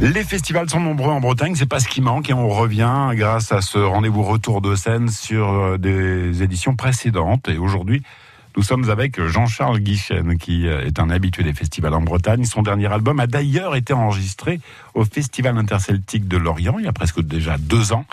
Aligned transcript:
Les 0.00 0.24
festivals 0.24 0.68
sont 0.68 0.80
nombreux 0.80 1.12
en 1.12 1.20
Bretagne, 1.20 1.54
c'est 1.54 1.66
pas 1.66 1.78
ce 1.78 1.88
qui 1.88 2.00
manque 2.00 2.30
et 2.30 2.32
on 2.32 2.48
revient 2.48 3.10
grâce 3.12 3.52
à 3.52 3.60
ce 3.60 3.78
rendez-vous 3.78 4.22
retour 4.22 4.60
de 4.60 4.74
scène 4.74 5.08
sur 5.08 5.48
euh, 5.48 5.78
des 5.78 6.42
éditions 6.42 6.74
précédentes. 6.74 7.48
Et 7.48 7.58
aujourd'hui, 7.58 8.02
nous 8.56 8.62
sommes 8.62 8.90
avec 8.90 9.22
Jean-Charles 9.24 9.78
Guichen, 9.78 10.36
qui 10.38 10.66
euh, 10.66 10.84
est 10.84 10.98
un 10.98 11.10
habitué 11.10 11.44
des 11.44 11.52
festivals 11.52 11.94
en 11.94 12.02
Bretagne. 12.02 12.44
Son 12.44 12.62
dernier 12.62 12.92
album 12.92 13.20
a 13.20 13.26
d'ailleurs 13.26 13.76
été 13.76 13.92
enregistré 13.92 14.60
au 14.94 15.04
Festival 15.04 15.56
interceltique 15.58 16.26
de 16.26 16.36
Lorient 16.36 16.78
il 16.78 16.86
y 16.86 16.88
a 16.88 16.92
presque 16.92 17.20
déjà 17.20 17.56
deux 17.56 17.92
ans. 17.92 18.04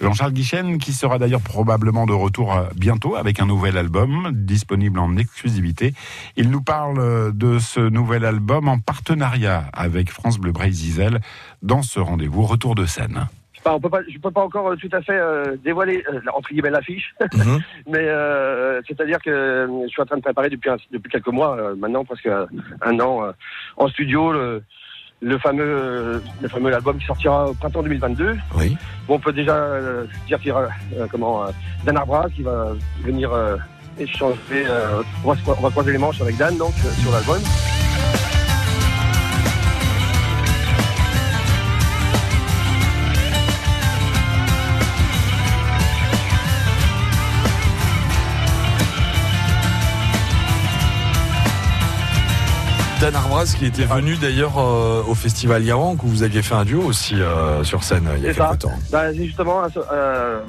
Jean-Charles 0.00 0.32
Guichen, 0.32 0.78
qui 0.78 0.92
sera 0.92 1.18
d'ailleurs 1.18 1.40
probablement 1.40 2.06
de 2.06 2.12
retour 2.12 2.54
euh, 2.54 2.64
bientôt 2.76 3.16
avec 3.16 3.40
un 3.40 3.46
nouvel 3.46 3.76
album 3.76 4.30
disponible 4.32 4.98
en 4.98 5.16
exclusivité. 5.16 5.92
Il 6.36 6.50
nous 6.50 6.62
parle 6.62 6.98
euh, 6.98 7.32
de 7.32 7.58
ce 7.58 7.80
nouvel 7.80 8.24
album 8.24 8.68
en 8.68 8.78
partenariat 8.78 9.64
avec 9.72 10.10
France 10.10 10.38
Bleu 10.38 10.52
Brésil 10.52 11.18
dans 11.62 11.82
ce 11.82 11.98
rendez-vous 12.00 12.42
retour 12.42 12.74
de 12.74 12.86
scène. 12.86 13.26
je 13.64 13.70
ne 13.70 14.18
peux 14.20 14.30
pas 14.30 14.42
encore 14.42 14.68
euh, 14.68 14.76
tout 14.76 14.90
à 14.92 15.02
fait 15.02 15.20
dévoiler 15.64 16.04
entre 16.34 16.50
guillemets 16.50 16.70
l'affiche, 16.70 17.14
mhm. 17.34 17.60
mais 17.88 18.06
c'est-à-dire 18.86 19.18
que 19.20 19.68
je 19.84 19.88
suis 19.88 20.02
en 20.02 20.06
train 20.06 20.16
de 20.16 20.22
préparer 20.22 20.48
depuis 20.48 20.70
depuis 20.92 21.10
quelques 21.10 21.28
mois 21.28 21.74
maintenant, 21.76 22.04
presque 22.04 22.28
un 22.28 23.00
an 23.00 23.32
en 23.76 23.88
studio. 23.88 24.32
Le, 24.32 24.62
le 25.20 25.38
fameux 25.38 26.22
le 26.40 26.48
fameux 26.48 26.74
album 26.74 26.98
qui 26.98 27.06
sortira 27.06 27.48
au 27.48 27.54
printemps 27.54 27.82
2022. 27.82 28.36
Oui. 28.56 28.76
Bon, 29.06 29.14
on 29.14 29.18
peut 29.18 29.32
déjà 29.32 29.54
euh, 29.56 30.04
dire 30.26 30.38
qu'il 30.38 30.48
y 30.48 30.52
aura 30.52 30.68
euh, 30.96 31.06
comment 31.10 31.44
euh, 31.44 31.50
Dan 31.84 31.96
Arbra 31.96 32.28
qui 32.30 32.42
va 32.42 32.72
venir 33.02 33.30
échanger. 33.98 34.66
on, 35.24 35.32
va, 35.32 35.40
on 35.46 35.62
va 35.62 35.70
croiser 35.70 35.92
les 35.92 35.98
manches 35.98 36.20
avec 36.20 36.36
Dan 36.36 36.56
donc 36.56 36.74
sur 37.00 37.10
l'album. 37.10 37.40
Dan 53.00 53.14
Arbras 53.14 53.54
qui 53.56 53.66
était 53.66 53.84
venu 53.84 54.16
d'ailleurs 54.16 54.58
euh, 54.58 55.04
au 55.06 55.14
festival 55.14 55.62
Yawank 55.62 56.02
où 56.02 56.08
vous 56.08 56.24
aviez 56.24 56.42
fait 56.42 56.54
un 56.54 56.64
duo 56.64 56.82
aussi 56.82 57.14
euh, 57.14 57.62
sur 57.62 57.84
scène 57.84 58.08
il 58.16 58.24
y 58.24 58.28
a 58.28 58.34
quelques 58.34 58.58
temps. 58.58 58.72
Bah, 58.90 59.12
c'est 59.12 59.24
justement 59.24 59.62
euh, 59.92 60.40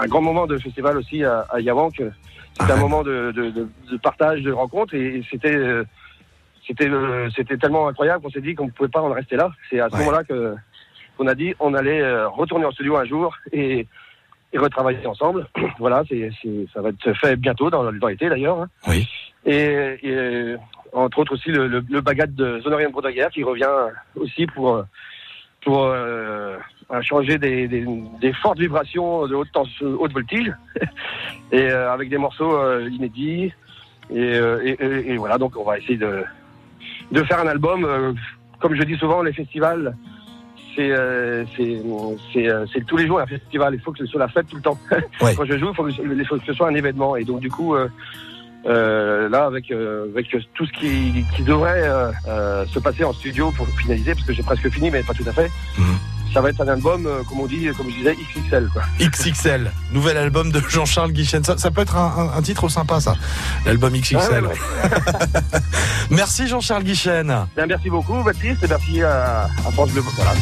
un, 0.00 0.06
grand 0.06 0.22
moment 0.22 0.46
de 0.46 0.56
festival 0.56 0.96
aussi 0.96 1.22
à, 1.22 1.40
à 1.50 1.58
C'était 1.58 2.72
un 2.72 2.76
moment 2.76 3.02
de, 3.02 3.68
partage, 4.02 4.40
de 4.40 4.52
rencontre 4.52 4.94
et 4.94 5.22
c'était 5.30 5.58
c'était 6.66 6.90
c'était 7.36 7.58
tellement 7.58 7.88
incroyable 7.88 8.22
qu'on 8.22 8.30
s'est 8.30 8.40
dit 8.40 8.54
qu'on 8.54 8.66
ne 8.66 8.70
pouvait 8.70 8.88
pas 8.88 9.02
en 9.02 9.12
rester 9.12 9.36
là. 9.36 9.50
C'est 9.68 9.80
à 9.80 9.90
ce 9.90 9.96
moment-là 9.96 10.24
que 10.24 10.54
qu'on 11.18 11.26
a 11.26 11.34
dit 11.34 11.54
on 11.60 11.74
allait 11.74 12.02
retourner 12.24 12.64
en 12.64 12.70
studio 12.70 12.96
un 12.96 13.04
jour 13.04 13.36
et, 13.52 13.86
retravailler 14.56 15.06
ensemble. 15.06 15.46
voilà, 15.78 16.04
c'est, 16.08 16.30
ça 16.72 16.80
va 16.80 16.88
être 16.88 17.12
fait 17.20 17.36
bientôt 17.36 17.68
dans, 17.68 17.90
l'été 17.90 18.30
d'ailleurs. 18.30 18.62
Hein. 18.62 18.68
Oui. 18.86 19.06
et 19.44 20.56
entre 20.92 21.18
autres 21.18 21.34
aussi 21.34 21.50
le, 21.50 21.68
le, 21.68 21.84
le 21.88 22.00
bagat 22.00 22.26
de 22.26 22.60
Zonorian 22.60 22.90
Brodaguer 22.90 23.28
qui 23.32 23.44
revient 23.44 23.68
aussi 24.16 24.46
pour 24.46 24.84
pour 25.62 25.84
euh, 25.86 26.56
changer 27.02 27.38
des, 27.38 27.68
des, 27.68 27.84
des, 28.20 28.32
fortes 28.32 28.58
vibrations 28.58 29.26
de 29.26 29.34
haute, 29.34 29.48
haute 29.82 30.12
voltige. 30.12 30.52
Et 31.52 31.62
euh, 31.62 31.92
avec 31.92 32.08
des 32.08 32.18
morceaux 32.18 32.56
euh, 32.56 32.88
inédits. 32.90 33.52
Et, 34.10 34.34
euh, 34.34 34.60
et, 34.64 35.12
et, 35.12 35.16
voilà 35.18 35.36
donc 35.36 35.54
on 35.54 35.64
va 35.64 35.76
essayer 35.76 35.98
de 35.98 36.24
de 37.12 37.22
faire 37.24 37.40
un 37.40 37.46
album 37.46 38.16
comme 38.58 38.74
je 38.74 38.82
dis 38.82 38.96
souvent 38.96 39.20
les 39.20 39.34
festivals 39.34 39.94
c'est 40.74 40.90
c'est 41.54 41.82
c'est 42.72 42.86
tous 42.86 42.96
les 42.96 43.06
jours 43.06 43.20
un 43.20 43.26
festival. 43.26 43.74
Il 43.74 43.80
faut 43.80 43.92
que 43.92 43.98
ce 43.98 44.06
soit 44.06 44.20
la 44.20 44.28
fête 44.28 44.46
tout 44.46 44.56
le 44.56 44.62
temps. 44.62 44.78
Quand 45.20 45.44
je 45.44 45.58
joue 45.58 45.68
il 45.68 45.74
faut 45.74 45.84
que, 45.84 45.90
il 45.90 46.26
faut 46.26 46.38
que 46.38 46.46
ce 46.46 46.54
soit 46.54 46.68
un 46.68 46.74
événement. 46.74 47.16
Et 47.16 47.24
donc 47.24 47.40
du 47.40 47.50
coup 47.50 47.74
euh, 48.68 49.28
là, 49.28 49.46
avec, 49.46 49.70
euh, 49.70 50.08
avec 50.12 50.28
tout 50.54 50.66
ce 50.66 50.72
qui, 50.72 51.24
qui 51.34 51.42
devrait 51.42 51.88
euh, 52.26 52.66
se 52.66 52.78
passer 52.78 53.04
en 53.04 53.12
studio 53.12 53.50
pour 53.52 53.66
finaliser, 53.80 54.14
parce 54.14 54.26
que 54.26 54.32
j'ai 54.32 54.42
presque 54.42 54.68
fini, 54.70 54.90
mais 54.90 55.02
pas 55.02 55.14
tout 55.14 55.24
à 55.26 55.32
fait. 55.32 55.50
Mhm. 55.78 55.98
Ça 56.34 56.42
va 56.42 56.50
être 56.50 56.60
un 56.60 56.68
album, 56.68 57.08
comme 57.26 57.40
on 57.40 57.46
dit, 57.46 57.68
comme 57.74 57.88
je 57.88 57.96
disais, 57.96 58.14
XXL. 58.14 58.68
Quoi. 58.70 58.82
XXL, 59.00 59.72
nouvel 59.92 60.18
album 60.18 60.52
de 60.52 60.60
Jean-Charles 60.68 61.12
Guichen. 61.12 61.42
Ça, 61.42 61.56
ça, 61.56 61.70
peut 61.70 61.80
être 61.80 61.96
un, 61.96 62.32
un, 62.36 62.42
titre 62.42 62.68
sympa, 62.68 63.00
ça. 63.00 63.14
L'album 63.64 63.94
XXL. 63.94 64.44
merci 66.10 66.46
Jean-Charles 66.46 66.84
Guichen. 66.84 67.34
Bien, 67.56 67.66
merci 67.66 67.88
beaucoup, 67.88 68.22
Baptiste, 68.22 68.62
et 68.62 68.68
merci 68.68 69.02
à, 69.02 69.44
à 69.44 69.70
France 69.70 69.90
Bleu. 69.92 70.02
Voilà. 70.16 70.32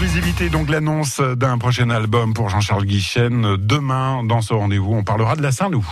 Exclusivité, 0.00 0.48
donc 0.48 0.70
l'annonce 0.70 1.20
d'un 1.20 1.58
prochain 1.58 1.90
album 1.90 2.32
pour 2.32 2.48
Jean-Charles 2.48 2.84
Guichen. 2.84 3.56
Demain, 3.56 4.22
dans 4.22 4.42
ce 4.42 4.54
rendez-vous, 4.54 4.94
on 4.94 5.02
parlera 5.02 5.34
de 5.34 5.42
la 5.42 5.50
Saint-Loup. 5.50 5.84